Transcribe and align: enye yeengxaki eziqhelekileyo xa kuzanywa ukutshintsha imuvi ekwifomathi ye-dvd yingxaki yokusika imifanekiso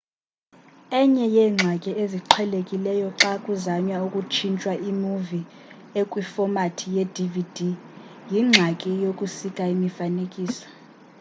enye 0.99 1.25
yeengxaki 1.35 1.91
eziqhelekileyo 2.03 3.07
xa 3.19 3.33
kuzanywa 3.43 3.97
ukutshintsha 4.07 4.73
imuvi 4.89 5.41
ekwifomathi 5.99 6.85
ye-dvd 6.95 7.57
yingxaki 8.31 8.89
yokusika 9.03 9.63
imifanekiso 9.75 10.67